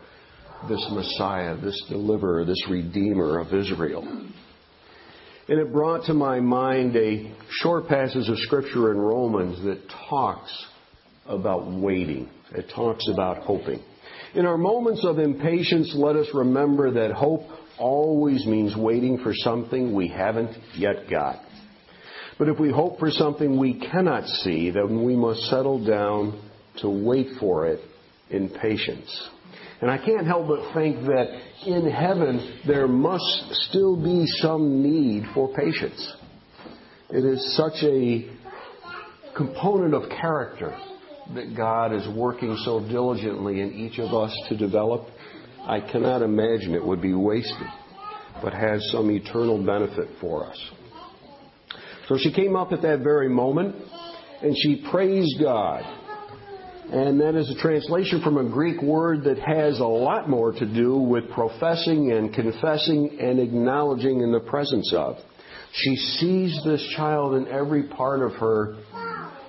this 0.68 0.86
Messiah, 0.92 1.56
this 1.58 1.80
deliverer, 1.90 2.46
this 2.46 2.64
Redeemer 2.70 3.40
of 3.40 3.54
Israel? 3.54 4.04
And 5.48 5.60
it 5.60 5.74
brought 5.74 6.06
to 6.06 6.14
my 6.14 6.40
mind 6.40 6.96
a 6.96 7.34
short 7.50 7.88
passage 7.88 8.30
of 8.30 8.38
Scripture 8.40 8.92
in 8.92 8.98
Romans 8.98 9.62
that 9.66 9.82
talks 10.10 10.68
about 11.26 11.70
waiting. 11.70 12.30
It 12.56 12.72
talks 12.74 13.08
about 13.12 13.44
hoping. 13.44 13.84
In 14.36 14.46
our 14.46 14.58
moments 14.58 15.06
of 15.06 15.20
impatience, 15.20 15.94
let 15.96 16.16
us 16.16 16.28
remember 16.34 16.92
that 16.92 17.12
hope 17.12 17.42
always 17.78 18.46
means 18.46 18.76
waiting 18.76 19.20
for 19.20 19.34
something 19.34 19.94
we 19.94 20.08
haven't 20.08 20.58
yet 20.76 21.10
got. 21.10 21.40
But 22.40 22.50
if 22.50 22.60
we 22.60 22.72
hope 22.72 23.00
for 23.00 23.12
something 23.12 23.60
we 23.60 23.80
cannot 23.80 24.26
see, 24.26 24.72
then 24.72 25.04
we 25.04 25.16
must 25.16 25.42
settle 25.44 25.86
down 25.86 26.42
to 26.78 26.90
wait 26.90 27.28
for 27.40 27.68
it 27.68 27.80
in 28.30 28.50
patience. 28.50 29.30
And 29.84 29.92
I 29.92 29.98
can't 29.98 30.26
help 30.26 30.48
but 30.48 30.74
think 30.74 31.06
that 31.08 31.28
in 31.68 31.92
heaven 31.92 32.62
there 32.66 32.88
must 32.88 33.52
still 33.68 33.98
be 34.02 34.24
some 34.38 34.82
need 34.82 35.26
for 35.34 35.54
patience. 35.54 36.16
It 37.10 37.26
is 37.26 37.58
such 37.58 37.84
a 37.84 38.32
component 39.36 39.94
of 39.94 40.10
character 40.22 40.78
that 41.36 41.58
God 41.58 41.94
is 41.94 42.08
working 42.16 42.56
so 42.64 42.80
diligently 42.80 43.60
in 43.60 43.74
each 43.74 44.00
of 44.00 44.14
us 44.14 44.34
to 44.48 44.56
develop. 44.56 45.10
I 45.68 45.82
cannot 45.82 46.22
imagine 46.22 46.76
it 46.76 46.86
would 46.86 47.02
be 47.02 47.14
wasted, 47.14 47.68
but 48.42 48.54
has 48.54 48.82
some 48.90 49.12
eternal 49.12 49.62
benefit 49.66 50.08
for 50.22 50.50
us. 50.50 50.72
So 52.08 52.16
she 52.18 52.32
came 52.32 52.56
up 52.56 52.72
at 52.72 52.84
that 52.84 53.00
very 53.00 53.28
moment 53.28 53.76
and 54.42 54.56
she 54.64 54.88
praised 54.90 55.42
God. 55.42 55.84
And 56.92 57.22
that 57.22 57.36
is 57.36 57.50
a 57.50 57.56
translation 57.62 58.22
from 58.22 58.38
a 58.38 58.50
Greek 58.50 58.82
word 58.82 59.24
that 59.24 59.40
has 59.40 59.80
a 59.80 59.86
lot 59.86 60.30
more 60.30 60.52
to 60.52 60.66
do 60.66 60.98
with 60.98 61.30
professing 61.32 62.12
and 62.12 62.34
confessing 62.34 63.18
and 63.20 63.40
acknowledging 63.40 64.22
in 64.22 64.32
the 64.32 64.42
presence 64.42 64.94
of. 64.94 65.18
She 65.74 65.96
sees 65.96 66.60
this 66.66 66.86
child 66.96 67.36
in 67.36 67.48
every 67.48 67.84
part 67.84 68.22
of 68.22 68.34
her 68.34 68.76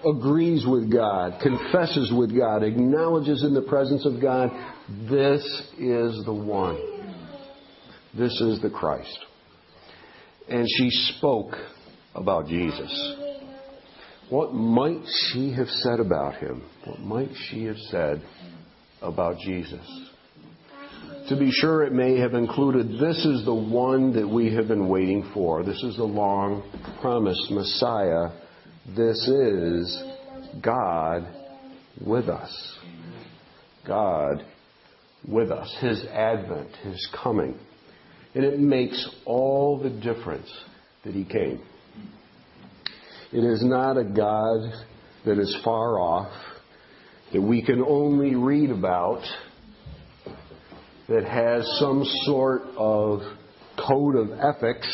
agrees 0.07 0.65
with 0.67 0.91
God, 0.93 1.41
confesses 1.43 2.13
with 2.17 2.37
God, 2.37 2.63
acknowledges 2.63 3.43
in 3.43 3.55
the 3.55 3.63
presence 3.63 4.07
of 4.07 4.21
God, 4.21 4.51
this 5.11 5.43
is 5.79 6.25
the 6.25 6.33
one. 6.33 6.79
This 8.17 8.33
is 8.41 8.61
the 8.63 8.71
Christ. 8.71 9.19
And 10.49 10.67
she 10.79 10.91
spoke 10.91 11.55
about 12.15 12.47
Jesus. 12.47 13.24
What 14.31 14.55
might 14.55 15.03
she 15.33 15.53
have 15.53 15.69
said 15.69 16.01
about 16.01 16.37
him? 16.37 16.63
What 16.85 17.01
might 17.01 17.31
she 17.49 17.65
have 17.65 17.77
said 17.91 18.23
about 19.03 19.39
Jesus? 19.39 20.11
To 21.29 21.37
be 21.39 21.51
sure, 21.51 21.85
it 21.85 21.93
may 21.93 22.19
have 22.19 22.35
included 22.35 22.99
this 22.99 23.25
is 23.25 23.45
the 23.45 23.55
one 23.55 24.15
that 24.15 24.29
we 24.29 24.55
have 24.55 24.69
been 24.69 24.89
waiting 24.89 25.31
for. 25.33 25.63
This 25.63 25.83
is 25.83 25.97
the 25.97 26.05
long 26.05 26.63
promised 27.01 27.51
Messiah. 27.51 28.31
This 28.97 29.27
is 29.29 30.03
God 30.63 31.27
with 32.05 32.29
us. 32.29 32.79
God 33.87 34.45
with 35.27 35.51
us. 35.51 35.75
His 35.81 36.05
advent, 36.07 36.71
His 36.83 37.09
coming. 37.23 37.59
And 38.35 38.45
it 38.45 38.59
makes 38.59 39.09
all 39.25 39.79
the 39.79 39.91
difference 39.91 40.51
that 41.05 41.15
He 41.15 41.25
came. 41.25 41.63
It 43.35 43.43
is 43.43 43.65
not 43.65 43.99
a 43.99 44.05
God 44.05 44.61
that 45.27 45.41
is 45.41 45.57
far 45.65 45.99
off, 45.99 46.33
that 47.33 47.43
we 47.43 47.65
can 47.65 47.83
only 47.83 48.37
read 48.37 48.71
about 48.71 49.23
that 51.09 51.25
has 51.25 51.67
some 51.81 52.05
sort 52.27 52.63
of 52.77 53.23
code 53.89 54.15
of 54.15 54.39
ethics 54.39 54.87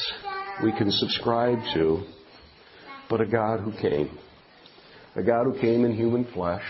we 0.64 0.72
can 0.72 0.90
subscribe 0.90 1.58
to, 1.74 2.02
but 3.10 3.20
a 3.20 3.26
God 3.26 3.60
who 3.60 3.72
came. 3.72 4.18
A 5.16 5.22
God 5.22 5.44
who 5.44 5.60
came 5.60 5.84
in 5.84 5.94
human 5.94 6.24
flesh. 6.32 6.64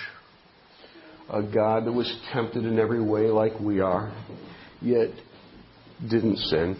A 1.32 1.40
God 1.40 1.84
that 1.84 1.92
was 1.92 2.12
tempted 2.32 2.64
in 2.64 2.80
every 2.80 3.00
way 3.00 3.28
like 3.28 3.60
we 3.60 3.78
are, 3.78 4.12
yet 4.82 5.10
didn't 6.00 6.38
sin. 6.38 6.76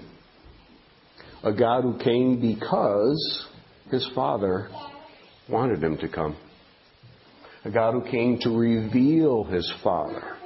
A 1.44 1.52
God 1.52 1.82
who 1.82 1.96
came 1.96 2.40
because 2.40 3.46
his 3.90 4.08
Father 4.14 4.68
wanted 5.48 5.82
him 5.82 5.98
to 5.98 6.08
come. 6.08 6.36
A 7.64 7.70
God 7.70 7.92
who 7.92 8.10
came 8.10 8.38
to 8.40 8.50
reveal 8.50 9.44
his 9.44 9.70
Father 9.82 10.36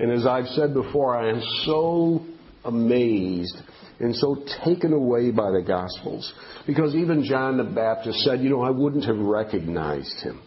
and 0.00 0.10
as 0.10 0.26
I've 0.26 0.46
said 0.48 0.72
before, 0.72 1.14
I 1.14 1.28
am 1.28 1.42
so 1.64 2.24
amazed 2.64 3.54
and 3.98 4.16
so 4.16 4.42
taken 4.64 4.94
away 4.94 5.30
by 5.30 5.50
the 5.50 5.62
Gospels. 5.62 6.32
Because 6.66 6.94
even 6.94 7.22
John 7.22 7.58
the 7.58 7.64
Baptist 7.64 8.20
said, 8.20 8.40
you 8.40 8.48
know, 8.48 8.62
I 8.62 8.70
wouldn't 8.70 9.04
have 9.04 9.18
recognized 9.18 10.20
him. 10.22 10.40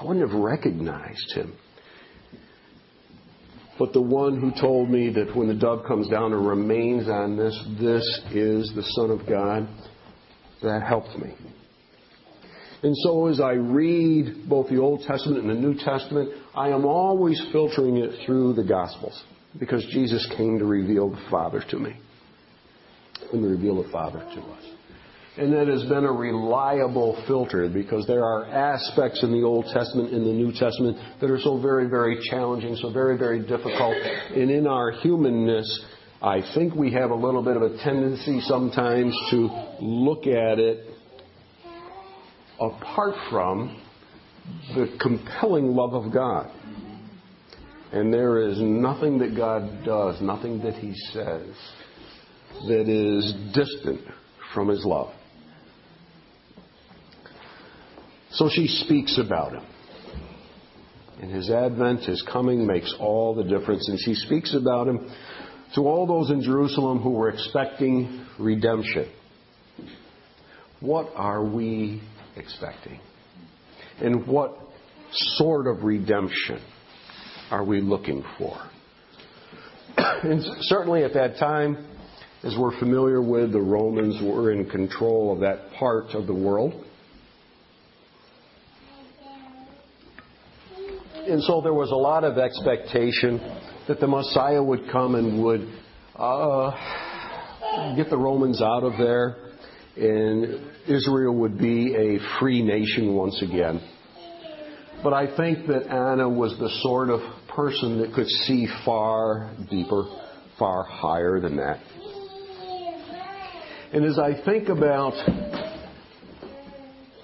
I 0.00 0.04
wouldn't 0.04 0.26
have 0.30 0.38
recognized 0.38 1.32
him. 1.34 1.54
But 3.78 3.92
the 3.92 4.00
one 4.00 4.40
who 4.40 4.50
told 4.58 4.88
me 4.88 5.10
that 5.10 5.36
when 5.36 5.48
the 5.48 5.54
dove 5.54 5.84
comes 5.86 6.08
down 6.08 6.32
and 6.32 6.46
remains 6.46 7.06
on 7.08 7.36
this, 7.36 7.54
this 7.78 8.20
is 8.32 8.72
the 8.74 8.82
Son 8.96 9.10
of 9.10 9.28
God, 9.28 9.68
that 10.62 10.82
helped 10.82 11.18
me. 11.18 11.34
And 12.82 12.96
so 12.98 13.26
as 13.26 13.40
I 13.40 13.52
read 13.52 14.48
both 14.48 14.68
the 14.68 14.78
Old 14.78 15.02
Testament 15.02 15.44
and 15.44 15.50
the 15.50 15.60
New 15.60 15.74
Testament, 15.74 16.30
I 16.54 16.68
am 16.68 16.84
always 16.84 17.40
filtering 17.50 17.96
it 17.96 18.24
through 18.24 18.52
the 18.54 18.64
Gospels 18.64 19.20
because 19.58 19.84
Jesus 19.90 20.28
came 20.36 20.58
to 20.58 20.64
reveal 20.64 21.10
the 21.10 21.22
Father 21.30 21.62
to 21.70 21.78
me 21.78 21.96
and 23.32 23.42
to 23.42 23.48
reveal 23.48 23.82
the 23.82 23.88
Father 23.90 24.20
to 24.20 24.40
us. 24.40 24.64
And 25.38 25.52
that 25.52 25.68
has 25.68 25.84
been 25.84 26.04
a 26.04 26.12
reliable 26.12 27.22
filter 27.28 27.68
because 27.68 28.06
there 28.06 28.24
are 28.24 28.46
aspects 28.46 29.22
in 29.22 29.30
the 29.30 29.42
Old 29.42 29.66
Testament, 29.72 30.12
in 30.12 30.24
the 30.24 30.32
New 30.32 30.50
Testament, 30.52 30.98
that 31.20 31.30
are 31.30 31.38
so 31.38 31.60
very, 31.60 31.88
very 31.88 32.18
challenging, 32.28 32.74
so 32.76 32.92
very, 32.92 33.16
very 33.16 33.40
difficult. 33.40 33.94
And 34.34 34.50
in 34.50 34.66
our 34.66 34.90
humanness, 34.90 35.84
I 36.20 36.40
think 36.52 36.74
we 36.74 36.92
have 36.94 37.10
a 37.10 37.14
little 37.14 37.44
bit 37.44 37.56
of 37.56 37.62
a 37.62 37.78
tendency 37.78 38.40
sometimes 38.40 39.16
to 39.30 39.48
look 39.80 40.26
at 40.26 40.58
it 40.58 40.84
apart 42.60 43.14
from 43.30 43.80
the 44.74 44.98
compelling 45.00 45.76
love 45.76 45.94
of 45.94 46.12
God. 46.12 46.50
And 47.92 48.12
there 48.12 48.48
is 48.48 48.58
nothing 48.60 49.18
that 49.18 49.36
God 49.36 49.84
does, 49.84 50.20
nothing 50.20 50.60
that 50.62 50.74
He 50.74 50.92
says, 51.12 51.46
that 52.66 52.88
is 52.88 53.32
distant 53.54 54.00
from 54.52 54.68
His 54.68 54.84
love. 54.84 55.14
So 58.32 58.50
she 58.52 58.66
speaks 58.66 59.20
about 59.24 59.52
Him. 59.52 59.66
And 61.22 61.30
His 61.30 61.48
advent, 61.48 62.00
His 62.00 62.22
coming 62.22 62.66
makes 62.66 62.92
all 62.98 63.36
the 63.36 63.44
difference. 63.44 63.88
And 63.88 64.00
she 64.00 64.14
speaks 64.14 64.52
about 64.52 64.88
Him 64.88 65.08
to 65.74 65.82
all 65.82 66.06
those 66.06 66.30
in 66.30 66.42
Jerusalem 66.42 67.00
who 67.00 67.10
were 67.10 67.30
expecting 67.30 68.26
redemption. 68.38 69.10
What 70.80 71.10
are 71.14 71.44
we 71.44 72.02
expecting? 72.36 73.00
And 74.00 74.26
what 74.26 74.56
sort 75.12 75.66
of 75.66 75.82
redemption 75.82 76.60
are 77.50 77.64
we 77.64 77.80
looking 77.80 78.24
for? 78.38 78.56
and 79.96 80.42
certainly 80.62 81.04
at 81.04 81.14
that 81.14 81.36
time, 81.38 81.86
as 82.44 82.54
we're 82.56 82.78
familiar 82.78 83.20
with, 83.20 83.52
the 83.52 83.60
Romans 83.60 84.22
were 84.22 84.52
in 84.52 84.70
control 84.70 85.32
of 85.32 85.40
that 85.40 85.72
part 85.78 86.10
of 86.10 86.26
the 86.26 86.34
world. 86.34 86.84
And 91.26 91.42
so 91.42 91.60
there 91.60 91.74
was 91.74 91.90
a 91.90 91.96
lot 91.96 92.24
of 92.24 92.38
expectation 92.38 93.38
that 93.88 94.00
the 94.00 94.06
Messiah 94.06 94.62
would 94.62 94.90
come 94.92 95.14
and 95.14 95.42
would 95.42 95.66
uh, 96.14 96.70
get 97.96 98.10
the 98.10 98.18
Romans 98.18 98.60
out 98.62 98.84
of 98.84 98.92
there 98.98 99.48
and 99.96 100.70
Israel 100.86 101.34
would 101.34 101.58
be 101.58 101.94
a 101.94 102.18
free 102.38 102.62
nation 102.62 103.14
once 103.14 103.42
again. 103.42 103.80
But 105.02 105.12
I 105.12 105.34
think 105.36 105.66
that 105.66 105.86
Anna 105.88 106.28
was 106.28 106.56
the 106.58 106.68
sort 106.82 107.08
of 107.08 107.20
person 107.48 107.98
that 108.00 108.14
could 108.14 108.28
see 108.28 108.68
far 108.84 109.52
deeper, 109.70 110.04
far 110.58 110.84
higher 110.84 111.40
than 111.40 111.56
that. 111.56 111.80
And 113.92 114.04
as 114.04 114.18
I 114.18 114.44
think 114.44 114.68
about 114.68 115.14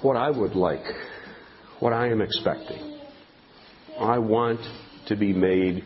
what 0.02 0.16
I 0.16 0.30
would 0.30 0.54
like, 0.54 0.84
what 1.78 1.92
I 1.92 2.08
am 2.08 2.22
expecting, 2.22 2.98
I 4.00 4.18
want 4.18 4.60
to 5.08 5.16
be 5.16 5.32
made 5.32 5.84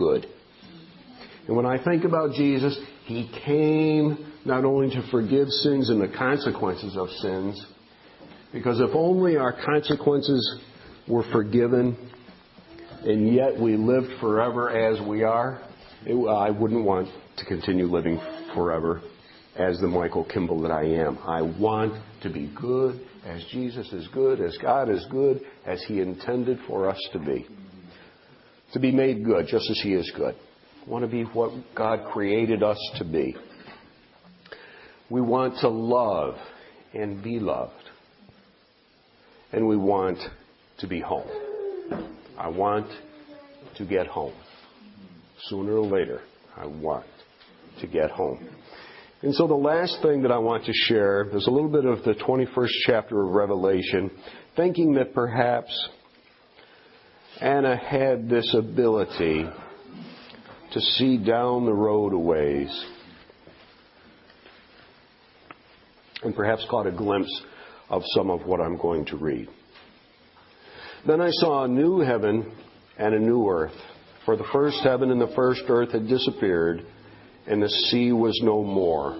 good. 0.00 0.26
And 1.46 1.56
when 1.56 1.66
I 1.66 1.82
think 1.82 2.04
about 2.04 2.32
Jesus, 2.32 2.76
He 3.04 3.30
came 3.44 4.32
not 4.46 4.64
only 4.64 4.88
to 4.94 5.02
forgive 5.10 5.48
sins 5.48 5.90
and 5.90 6.00
the 6.00 6.08
consequences 6.16 6.96
of 6.96 7.10
sins, 7.20 7.66
because 8.52 8.80
if 8.80 8.90
only 8.94 9.36
our 9.36 9.52
consequences 9.52 10.60
were 11.06 11.24
forgiven 11.30 11.96
and 13.04 13.34
yet 13.34 13.60
we 13.60 13.76
lived 13.76 14.08
forever 14.20 14.70
as 14.70 15.06
we 15.06 15.22
are, 15.22 15.60
it, 16.06 16.14
I 16.14 16.50
wouldn't 16.50 16.84
want 16.84 17.08
to 17.36 17.44
continue 17.44 17.84
living 17.84 18.18
forever 18.54 19.02
as 19.56 19.78
the 19.80 19.86
Michael 19.86 20.24
Kimball 20.24 20.62
that 20.62 20.70
I 20.70 20.84
am. 20.84 21.18
I 21.26 21.42
want 21.42 21.94
to 22.22 22.30
be 22.30 22.50
good 22.58 23.00
as 23.26 23.44
Jesus 23.52 23.92
is 23.92 24.08
good, 24.08 24.40
as 24.40 24.56
God 24.62 24.88
is 24.88 25.04
good, 25.10 25.42
as 25.66 25.82
He 25.86 26.00
intended 26.00 26.58
for 26.66 26.88
us 26.88 26.98
to 27.12 27.18
be. 27.18 27.46
To 28.72 28.80
be 28.80 28.92
made 28.92 29.24
good, 29.24 29.46
just 29.48 29.68
as 29.70 29.80
He 29.82 29.94
is 29.94 30.10
good. 30.16 30.34
I 30.34 30.90
want 30.90 31.04
to 31.04 31.10
be 31.10 31.24
what 31.24 31.52
God 31.74 32.10
created 32.12 32.62
us 32.62 32.78
to 32.98 33.04
be. 33.04 33.36
We 35.10 35.20
want 35.20 35.58
to 35.58 35.68
love 35.68 36.36
and 36.94 37.22
be 37.22 37.40
loved. 37.40 37.74
And 39.52 39.66
we 39.66 39.76
want 39.76 40.18
to 40.78 40.86
be 40.86 41.00
home. 41.00 41.28
I 42.38 42.48
want 42.48 42.86
to 43.76 43.84
get 43.84 44.06
home. 44.06 44.34
Sooner 45.48 45.72
or 45.72 45.86
later, 45.86 46.20
I 46.56 46.66
want 46.66 47.06
to 47.80 47.86
get 47.86 48.10
home. 48.10 48.48
And 49.22 49.34
so 49.34 49.46
the 49.46 49.54
last 49.54 49.98
thing 50.02 50.22
that 50.22 50.32
I 50.32 50.38
want 50.38 50.64
to 50.64 50.72
share 50.72 51.28
is 51.36 51.46
a 51.46 51.50
little 51.50 51.68
bit 51.68 51.84
of 51.84 52.02
the 52.04 52.14
21st 52.14 52.70
chapter 52.86 53.22
of 53.22 53.32
Revelation, 53.32 54.10
thinking 54.56 54.94
that 54.94 55.12
perhaps 55.12 55.70
Anna 57.38 57.76
had 57.76 58.28
this 58.28 58.54
ability 58.54 59.46
to 60.72 60.80
see 60.80 61.16
down 61.16 61.66
the 61.66 61.72
road 61.72 62.12
a 62.12 62.18
ways 62.18 62.86
and 66.22 66.34
perhaps 66.34 66.66
caught 66.70 66.86
a 66.86 66.92
glimpse 66.92 67.42
of 67.88 68.02
some 68.14 68.30
of 68.30 68.46
what 68.46 68.60
I'm 68.60 68.76
going 68.76 69.06
to 69.06 69.16
read. 69.16 69.48
Then 71.06 71.20
I 71.20 71.30
saw 71.30 71.64
a 71.64 71.68
new 71.68 72.00
heaven 72.00 72.52
and 72.98 73.14
a 73.14 73.18
new 73.18 73.48
earth, 73.48 73.76
for 74.26 74.36
the 74.36 74.44
first 74.52 74.80
heaven 74.82 75.10
and 75.10 75.20
the 75.20 75.32
first 75.34 75.62
earth 75.68 75.92
had 75.92 76.06
disappeared, 76.06 76.84
and 77.46 77.62
the 77.62 77.68
sea 77.68 78.12
was 78.12 78.38
no 78.44 78.62
more. 78.62 79.14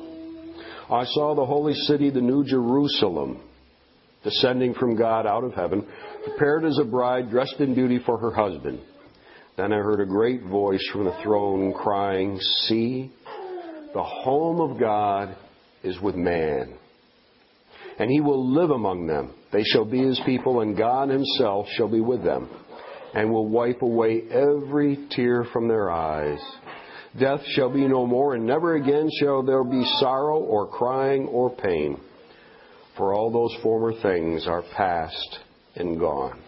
I 0.90 1.05
saw 1.07 1.35
the 1.35 1.46
holy 1.46 1.75
city, 1.75 2.11
the 2.11 2.20
new 2.20 2.44
Jerusalem, 2.44 3.40
descending 4.23 4.75
from 4.75 4.97
God 4.97 5.27
out 5.27 5.45
of 5.45 5.55
heaven, 5.55 5.87
prepared 6.25 6.65
as 6.65 6.79
a 6.79 6.85
bride 6.85 7.31
dressed 7.31 7.57
in 7.59 7.75
beauty 7.75 8.01
for 8.05 8.19
her 8.19 8.33
husband. 8.33 8.81
Then 9.57 9.73
I 9.73 9.77
heard 9.77 10.01
a 10.01 10.07
great 10.07 10.43
voice 10.45 10.87
from 10.93 11.05
the 11.05 11.19
throne 11.23 11.73
crying, 11.73 12.39
See, 12.67 13.13
the 13.95 14.03
home 14.03 14.61
of 14.61 14.79
God 14.79 15.37
is 15.83 16.01
with 16.01 16.15
man. 16.15 16.75
And 17.99 18.11
he 18.11 18.21
will 18.21 18.55
live 18.55 18.71
among 18.71 19.07
them. 19.07 19.35
They 19.53 19.63
shall 19.65 19.85
be 19.85 20.03
his 20.03 20.21
people, 20.25 20.61
and 20.61 20.77
God 20.77 21.09
himself 21.09 21.67
shall 21.77 21.89
be 21.89 22.01
with 22.01 22.23
them, 22.23 22.49
and 23.15 23.31
will 23.31 23.49
wipe 23.49 23.83
away 23.83 24.23
every 24.31 25.09
tear 25.11 25.45
from 25.53 25.69
their 25.69 25.91
eyes. 25.91 26.41
Death 27.19 27.41
shall 27.55 27.71
be 27.71 27.87
no 27.89 28.07
more, 28.07 28.35
and 28.35 28.47
never 28.47 28.77
again 28.77 29.11
shall 29.21 29.43
there 29.43 29.65
be 29.65 29.85
sorrow 29.99 30.39
or 30.39 30.69
crying 30.69 31.27
or 31.27 31.55
pain 31.57 31.99
for 32.96 33.14
all 33.14 33.31
those 33.31 33.57
former 33.62 33.92
things 34.00 34.46
are 34.46 34.62
past 34.76 35.38
and 35.76 35.98
gone. 35.98 36.40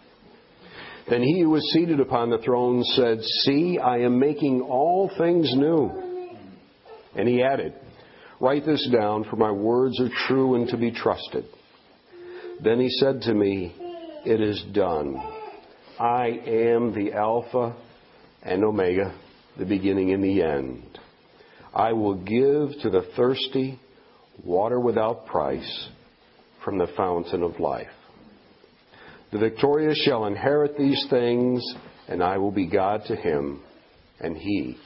Then 1.09 1.23
he 1.23 1.41
who 1.41 1.51
was 1.51 1.73
seated 1.73 2.01
upon 2.01 2.31
the 2.31 2.39
throne 2.39 2.83
said, 2.85 3.21
See, 3.23 3.79
I 3.79 3.99
am 3.99 4.19
making 4.19 4.61
all 4.61 5.11
things 5.19 5.53
new. 5.55 5.91
And 7.17 7.29
he 7.29 7.43
added, 7.43 7.75
Write 8.41 8.65
this 8.65 8.89
down, 8.93 9.25
for 9.25 9.37
my 9.37 9.51
words 9.51 10.01
are 10.01 10.09
true 10.27 10.55
and 10.55 10.69
to 10.69 10.77
be 10.77 10.91
trusted. 10.91 11.45
Then 12.63 12.81
he 12.81 12.89
said 12.89 13.23
to 13.23 13.35
me, 13.35 13.75
It 14.25 14.41
is 14.41 14.63
done. 14.73 15.17
I 15.99 16.27
am 16.47 16.95
the 16.95 17.13
Alpha 17.13 17.77
and 18.43 18.65
Omega, 18.65 19.15
the 19.59 19.65
beginning 19.65 20.13
and 20.13 20.23
the 20.23 20.43
end. 20.43 20.99
I 21.75 21.93
will 21.93 22.17
give 22.17 22.81
to 22.83 22.91
the 22.91 23.09
thirsty 23.17 23.81
water 24.45 24.81
without 24.81 25.27
price 25.27 25.89
from 26.65 26.79
the 26.79 26.89
fountain 26.97 27.43
of 27.43 27.59
life. 27.61 27.89
The 29.33 29.39
victorious 29.39 30.01
shall 30.05 30.27
inherit 30.27 30.77
these 30.77 31.07
things, 31.09 31.63
and 32.09 32.23
I 32.23 32.39
will 32.39 32.51
be 32.51 32.67
God 32.67 33.03
to 33.07 33.17
him, 33.17 33.63
and 34.21 34.37
he 34.37 34.77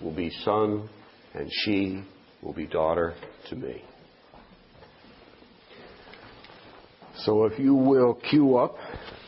will 0.00 0.14
be 0.14 0.30
son, 0.44 0.88
and 1.34 1.50
she 1.64 2.04
will 2.42 2.52
be 2.52 2.66
daughter 2.66 3.14
to 3.50 3.56
me. 3.56 3.82
So 7.24 7.44
if 7.46 7.58
you 7.58 7.74
will 7.74 8.14
cue 8.30 8.56
up 8.56 8.76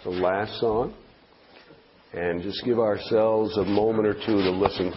the 0.05 0.11
last 0.11 0.61
song 0.61 0.95
and 2.13 2.43
just 2.43 2.65
give 2.65 2.79
ourselves 2.79 3.57
a 3.57 3.65
moment 3.65 4.07
or 4.07 4.15
two 4.15 4.43
to 4.43 4.51
listen 4.51 4.93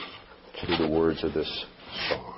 to 0.61 0.77
the 0.77 0.89
words 0.89 1.23
of 1.23 1.33
this 1.33 1.65
song. 2.09 2.30